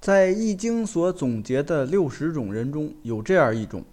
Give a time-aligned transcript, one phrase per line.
[0.00, 3.84] 在《易经》所总结的六十种人中有这样一种，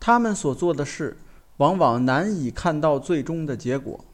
[0.00, 1.16] 他们所做的事
[1.58, 4.04] 往往难以看到最终的结果。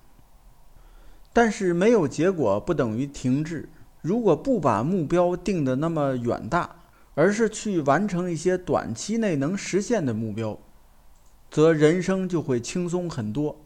[1.32, 3.68] 但是没有结果不等于停滞。
[4.02, 6.76] 如果不把目标定得那么远大，
[7.14, 10.58] 而是去完成一些短期内能实现的目标，
[11.50, 13.58] 则人生就会轻松很多。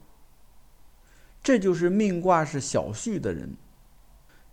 [1.42, 3.56] 这就是命卦是小畜的人。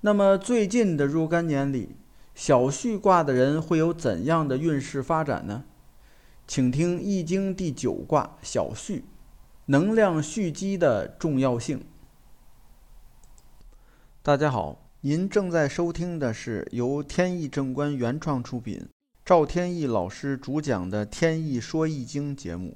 [0.04, 1.96] 那么最近的若干年里，
[2.34, 5.64] 小旭卦的人会有怎样的运势发展呢？
[6.48, 9.06] 请听《易经》第九卦小旭，
[9.68, 11.84] 能量蓄积的重要性。
[14.24, 18.88] 大家好，您正在收听的是由天意正观原创出品，
[19.24, 22.76] 赵天意老师主讲的《天意说易经》节目。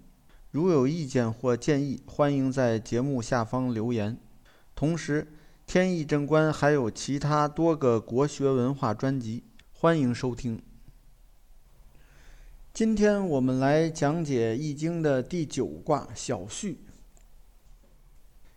[0.52, 4.16] 如有意见或建议，欢迎在节目下方留言。
[4.76, 5.28] 同时，
[5.68, 9.44] 天意正观还有其他多个国学文化专辑，
[9.74, 10.62] 欢迎收听。
[12.72, 16.78] 今天我们来讲解《易经》的第九卦小畜。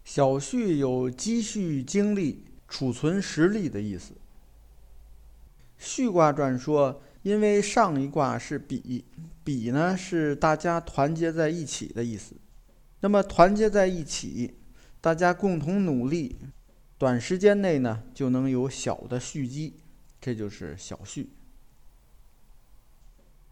[0.05, 4.12] 小畜有积蓄精力、储存实力的意思。
[5.78, 9.05] 畜卦传说，因为上一卦是比，
[9.43, 12.37] 比呢是大家团结在一起的意思。
[13.00, 14.55] 那么团结在一起，
[15.00, 16.37] 大家共同努力。
[16.98, 19.74] 短时间内呢，就能有小的蓄积，
[20.20, 21.30] 这就是小蓄。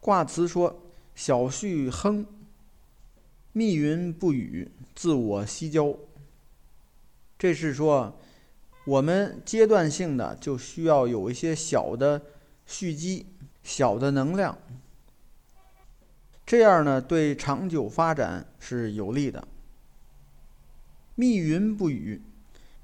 [0.01, 0.83] 卦辞说
[1.15, 2.27] ：“小蓄亨，
[3.53, 5.97] 密云不雨，自我西郊。”
[7.39, 8.19] 这是说，
[8.85, 12.21] 我们阶段性的就需要有一些小的
[12.67, 13.27] 蓄积、
[13.63, 14.59] 小的能量，
[16.45, 19.47] 这样呢，对长久发展是有利的。
[21.15, 22.21] 密云不雨。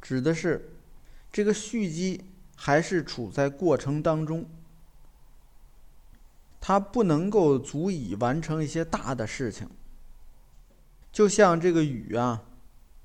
[0.02, 0.74] 指的是
[1.30, 2.24] 这个蓄积
[2.56, 4.44] 还是处在过程当中，
[6.60, 9.70] 它不能够足以完成一些大的事情。
[11.12, 12.42] 就像这个雨啊，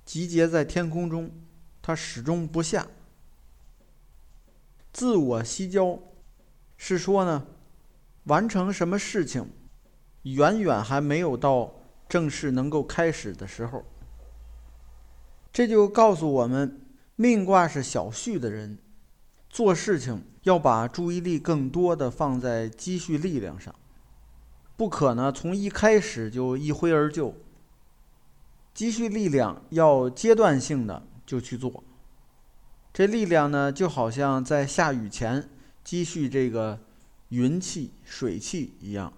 [0.03, 1.31] 集结在天空中，
[1.83, 2.87] 它始终不下。
[4.91, 5.99] 自我西郊，
[6.77, 7.45] 是说呢，
[8.23, 9.51] 完成什么事情，
[10.23, 11.75] 远远还没有到
[12.09, 13.85] 正式能够开始的时候。
[15.53, 16.81] 这就告诉我们。
[17.19, 18.77] 命卦是小畜的人，
[19.49, 23.73] 做事情要把注意力更多的放在积蓄力量上，
[24.75, 27.33] 不可能从一开始就一挥而就。
[28.71, 31.83] 积蓄力量要阶段性的就去做，
[32.93, 35.49] 这力量呢，就好像在下雨前
[35.83, 36.79] 积蓄这个
[37.29, 39.11] 云气、水气一样，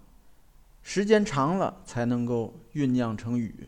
[0.81, 3.67] 时间长了才能够酝酿成雨。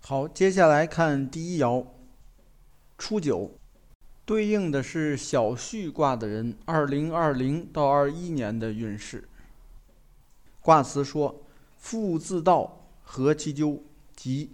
[0.00, 1.86] 好，接下来看第一爻。
[2.96, 3.50] 初九，
[4.24, 9.28] 对应的是小畜卦的人，二零二零到二一年的运势。
[10.60, 11.42] 卦辞说
[11.76, 13.82] ：“复自道，何其咎？”
[14.16, 14.50] 吉。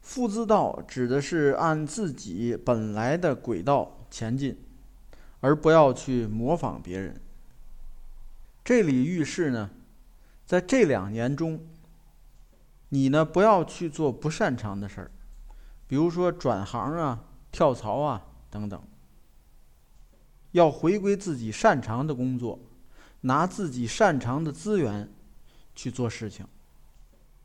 [0.00, 4.56] 复自道指的是按自己本来的轨道前进，
[5.40, 7.20] 而不要去模仿别人。
[8.64, 9.70] 这里预示呢，
[10.46, 11.60] 在这两年中，
[12.88, 15.10] 你呢不要去做不擅长的事儿。
[15.88, 17.18] 比如说转行啊、
[17.50, 18.80] 跳槽啊等等，
[20.52, 22.60] 要回归自己擅长的工作，
[23.22, 25.10] 拿自己擅长的资源
[25.74, 26.46] 去做事情。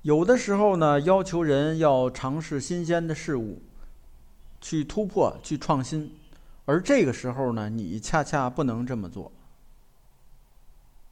[0.02, 3.62] 有的时候呢，要求人要尝试新鲜的事物，
[4.59, 6.14] 去突破、去创新，
[6.66, 9.32] 而这个时候呢，你恰恰不能这么做。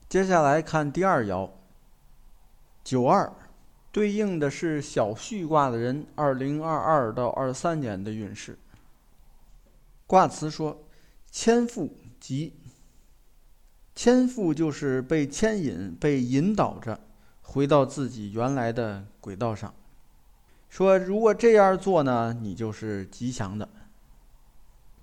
[0.10, 1.50] 接下来看第二爻，
[2.84, 3.32] 九二。
[3.92, 8.58] 对应的是小畜卦的人，二零二二到二三年的运势。
[10.08, 10.84] 卦辞说
[11.30, 12.54] ：“牵复吉。”
[13.94, 17.00] 牵复就是被牵引、被引导着
[17.42, 19.74] 回到自己原来的轨道上。
[20.70, 23.68] 说如果这样做呢，你就是吉祥的。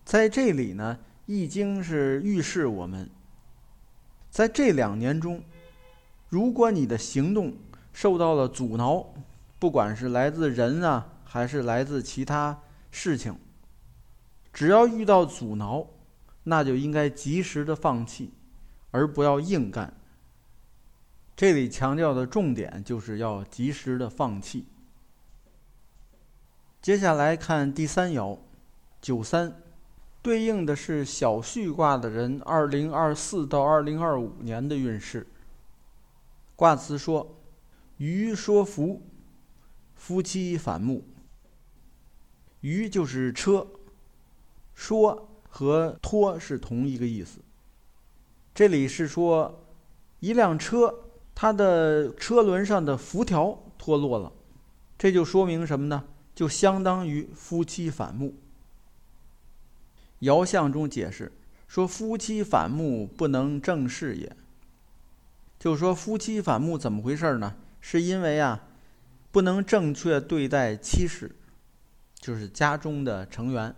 [0.05, 3.11] 在这里呢，《易经》是预示我们，
[4.31, 5.43] 在这两年中，
[6.31, 7.55] 如果你的行动，
[8.01, 9.05] 受到了阻挠，
[9.59, 12.57] 不管是来自人啊，还是来自其他
[12.93, 13.37] 事情，
[14.53, 15.85] 只要遇到阻挠，
[16.45, 18.33] 那就应该及时的放弃，
[18.93, 19.93] 而不要硬干。
[21.35, 24.69] 这里强调的重点就是要及时的放弃。
[26.81, 28.39] 接下来看第三爻，
[29.03, 29.61] 九三，
[30.23, 35.27] 对应的是小畜卦的人，二零二四到二零二五年的运势。
[36.55, 37.35] 卦辞说。
[37.99, 39.03] 鱼说福，
[39.97, 41.05] 夫妻反目。
[42.61, 43.67] 鱼就是车，
[44.73, 47.41] 说和脱是同一个意思。
[48.55, 49.65] 这里是说，
[50.21, 54.33] 一辆车它的车轮上的辐条脱落了，
[54.97, 56.05] 这就说明什么呢？
[56.37, 58.37] 就相当于夫妻反目。
[60.21, 61.33] 爻象中解释
[61.67, 64.37] 说，夫妻反目不能正视也。
[65.59, 67.57] 就是说夫妻反目怎么回事呢？
[67.81, 68.69] 是因为啊，
[69.31, 71.37] 不能正确对待妻室，
[72.15, 73.75] 就是家中的成员。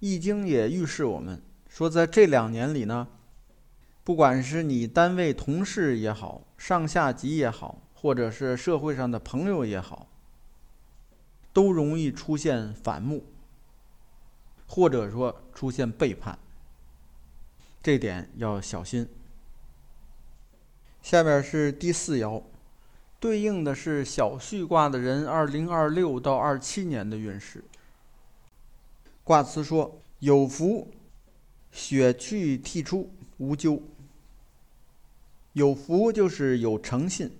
[0.00, 3.08] 易经也预示我们说，在这两年里呢。
[4.04, 10.08] 不管是你单位同事也好，上下级也好，或者是社会上的朋友也好，
[11.52, 13.24] 都容易出现反目，
[14.66, 16.36] 或者说出现背叛，
[17.80, 19.08] 这点要小心。
[21.00, 22.42] 下面是第四爻，
[23.22, 27.62] 对应的是小畜卦的人二零二六到二七年的运势。
[29.22, 30.92] 卦辞说：“有福，
[31.70, 33.80] 血去涕出，无咎。”
[35.54, 37.30] 有福就是有诚信，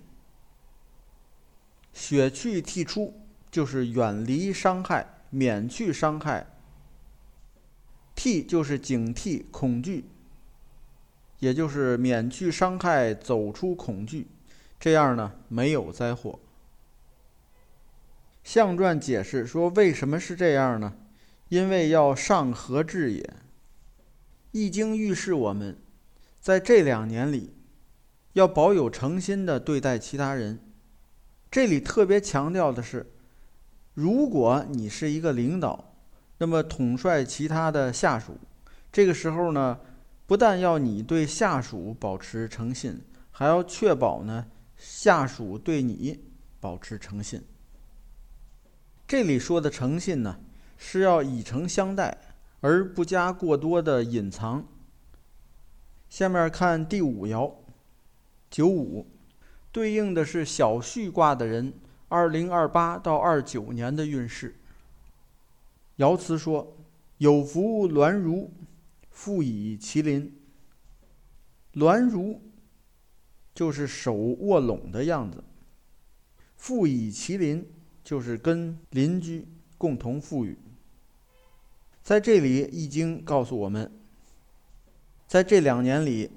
[1.92, 3.20] 血去涕出
[3.50, 6.46] 就是远离伤害，免去伤害。
[8.14, 10.04] 涕就是警惕、恐惧，
[11.40, 14.28] 也就是免去伤害，走出恐惧，
[14.82, 16.40] 这样呢没有灾祸。
[18.42, 20.94] 象传解释说，为什么是这样呢？
[21.50, 23.32] 因为要上合治也。
[24.50, 25.78] 易经预示我们，
[26.40, 27.54] 在这两年里。
[28.32, 30.58] 要保有诚心的对待其他人。
[31.48, 33.12] 这里特别强调的是，
[33.94, 35.94] 如果你是一个领导，
[36.38, 38.36] 那么统帅其他的下属，
[38.90, 39.78] 这个时候呢，
[40.26, 43.00] 不但要你对下属保持诚信，
[43.30, 44.46] 还要确保呢
[44.84, 46.18] 下属对你
[46.58, 47.40] 保持诚信。
[49.06, 50.40] 这里说的诚信呢，
[50.76, 52.18] 是要以诚相待，
[52.60, 54.66] 而不加过多的隐藏。
[56.08, 57.54] 下面看第五爻。
[58.50, 59.06] 九五，
[59.70, 61.72] 对应的是小畜卦的人，
[62.08, 64.56] 二零二八到二九年的运势。
[65.98, 66.76] 爻辞说
[67.18, 68.50] ：“有福鸾如，
[69.10, 70.36] 富以麒麟。”
[71.74, 72.42] 鸾如
[73.54, 75.42] 就是手握拢的样子，
[76.56, 77.66] 富以麒麟
[78.02, 79.46] 就是跟邻居
[79.78, 80.58] 共同富裕。
[82.02, 83.90] 在这里，《易经》告诉我们，
[85.26, 86.30] 在这两年里，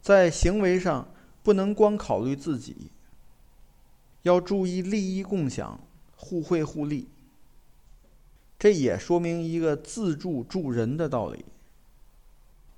[0.00, 1.12] 在行为上。
[1.42, 2.90] 不能光考虑自己，
[4.24, 5.80] 要注意利益共享、
[6.14, 7.08] 互惠互利。
[8.58, 11.46] 这也说明一个自助助人的道理，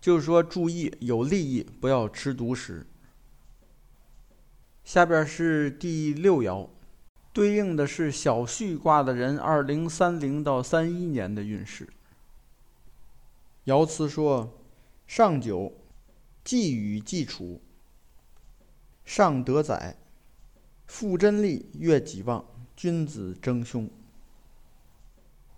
[0.01, 2.87] 就是说注意有利益不要吃独食。
[4.93, 6.69] 下边是第六爻，
[7.33, 11.89] 对应的是小畜卦的人二零三零到三一年的运势。
[13.65, 14.53] 爻辞说
[15.09, 15.73] ：“上九，
[16.45, 17.63] 季禹季楚。”
[19.07, 19.97] 上德载，
[20.85, 22.45] 复真利，越己旺，
[22.77, 23.89] 君子争凶。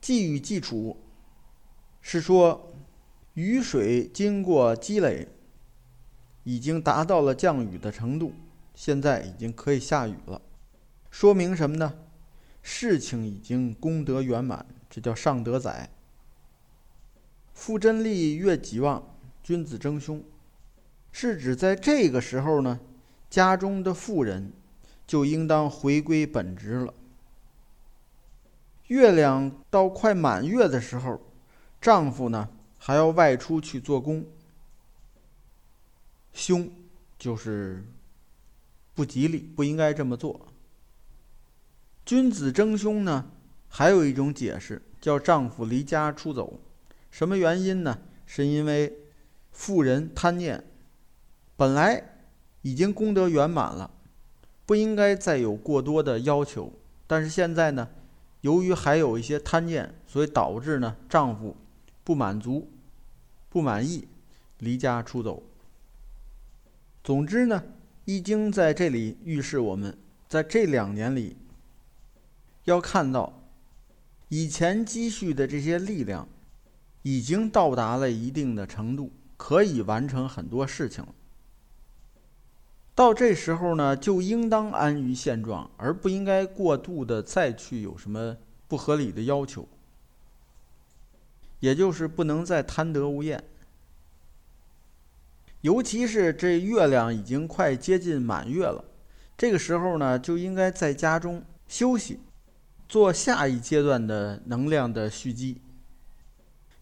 [0.00, 0.96] 季雨季楚，
[2.00, 2.72] 是说
[3.32, 5.26] 雨水经过积累，
[6.44, 8.32] 已经达到了降雨的程度，
[8.74, 10.42] 现在已经可以下雨了。
[11.10, 11.94] 说明什么呢？
[12.62, 15.90] 事情已经功德圆满，这叫上德载。
[17.52, 20.22] 复真利，越己旺，君子争凶，
[21.12, 22.80] 是指在这个时候呢。
[23.30, 24.52] 家中的妇人
[25.08, 26.94] 就应当回归本职了。
[28.86, 31.20] 月亮到快满月的时候，
[31.80, 34.24] 丈夫呢还要外出去做工。
[36.32, 36.70] 凶
[37.18, 37.84] 就是
[38.94, 40.48] 不吉利，不应该这么做。
[42.06, 43.30] 君子争凶呢，
[43.68, 46.60] 还有一种解释叫丈夫离家出走。
[47.10, 47.98] 什么原因呢？
[48.26, 48.92] 是因为
[49.52, 50.64] 妇人贪念，
[51.56, 52.10] 本来。
[52.66, 53.90] 已经功德圆满了，
[54.64, 56.72] 不应该再有过多的要求。
[57.06, 57.90] 但是现在呢，
[58.40, 61.54] 由于还有一些贪念，所以导致呢丈夫
[62.04, 62.70] 不满足、
[63.50, 64.08] 不满意，
[64.60, 65.42] 离家出走。
[67.02, 67.62] 总之呢，
[68.04, 69.96] 《易经》在这里预示我们，
[70.28, 71.36] 在这两年里，
[72.64, 73.42] 要看到
[74.28, 76.28] 以前积蓄的这些力量，
[77.02, 81.14] 已经到达了一定的程度，可以完成很多事情了。
[82.94, 88.36] 到这时候呢，就应当安于现状，而不应该过度的再去有什么
[88.68, 89.66] 不合理的要求。
[91.60, 93.42] 也就是不能再贪得无厌。
[95.64, 98.84] 尤其是这月亮已经快接近满月了，
[99.34, 102.20] 这个时候呢，就应该在家中休息，
[102.86, 105.62] 做下一阶段的能量的蓄积。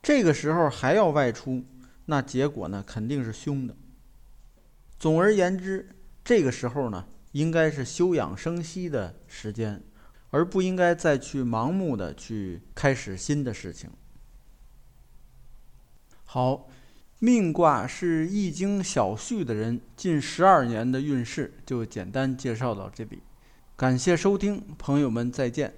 [0.03, 1.63] 这个时候还要外出，
[2.07, 3.77] 那结果呢肯定是凶的。
[4.99, 5.89] 总而言之，
[6.25, 9.81] 这个时候呢，应该是休养生息的时间，
[10.31, 13.89] 而不应该再去盲目的去开始新的事情。
[16.25, 16.69] 好，
[17.25, 23.21] 命卦是易经小序的人近十二年的运势，就简单介绍到这里。
[23.77, 25.73] 感谢收听，朋友们再见。